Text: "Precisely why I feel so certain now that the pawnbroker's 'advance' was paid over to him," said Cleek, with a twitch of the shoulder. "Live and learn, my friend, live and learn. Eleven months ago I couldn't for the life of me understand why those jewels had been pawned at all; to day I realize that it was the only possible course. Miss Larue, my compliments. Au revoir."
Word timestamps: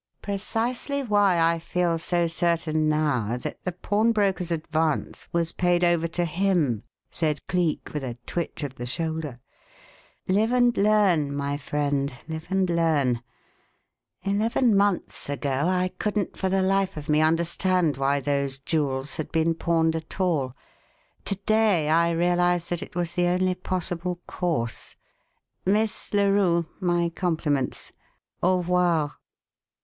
"Precisely 0.23 1.03
why 1.03 1.39
I 1.39 1.59
feel 1.59 1.99
so 1.99 2.25
certain 2.25 2.89
now 2.89 3.37
that 3.37 3.63
the 3.63 3.71
pawnbroker's 3.71 4.49
'advance' 4.49 5.27
was 5.31 5.51
paid 5.51 5.83
over 5.83 6.07
to 6.07 6.25
him," 6.25 6.81
said 7.11 7.45
Cleek, 7.45 7.91
with 7.93 8.03
a 8.03 8.17
twitch 8.25 8.63
of 8.63 8.73
the 8.77 8.87
shoulder. 8.87 9.39
"Live 10.27 10.51
and 10.53 10.75
learn, 10.75 11.31
my 11.35 11.55
friend, 11.55 12.11
live 12.27 12.47
and 12.49 12.67
learn. 12.67 13.21
Eleven 14.23 14.75
months 14.75 15.29
ago 15.29 15.67
I 15.67 15.89
couldn't 15.99 16.35
for 16.35 16.49
the 16.49 16.63
life 16.63 16.97
of 16.97 17.07
me 17.07 17.21
understand 17.21 17.97
why 17.97 18.19
those 18.21 18.57
jewels 18.57 19.17
had 19.17 19.31
been 19.31 19.53
pawned 19.53 19.95
at 19.95 20.19
all; 20.19 20.55
to 21.25 21.35
day 21.45 21.89
I 21.89 22.09
realize 22.09 22.69
that 22.69 22.81
it 22.81 22.95
was 22.95 23.13
the 23.13 23.27
only 23.27 23.53
possible 23.53 24.19
course. 24.25 24.95
Miss 25.63 26.11
Larue, 26.11 26.65
my 26.79 27.09
compliments. 27.09 27.91
Au 28.41 28.57
revoir." 28.57 29.17